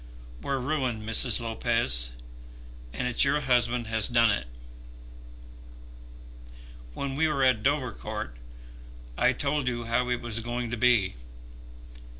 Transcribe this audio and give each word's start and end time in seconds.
We're 0.41 0.57
ruined, 0.57 1.07
Mrs. 1.07 1.39
Lopez, 1.39 2.13
and 2.91 3.07
it's 3.07 3.23
your 3.23 3.39
husband 3.41 3.85
has 3.85 4.07
done 4.07 4.31
it. 4.31 4.47
When 6.95 7.13
we 7.13 7.27
were 7.27 7.43
at 7.43 7.61
Dovercourt, 7.61 8.35
I 9.15 9.31
told 9.31 9.67
you 9.67 9.83
how 9.85 10.09
it 10.09 10.19
was 10.21 10.39
going 10.39 10.71
to 10.71 10.75
be. 10.77 11.17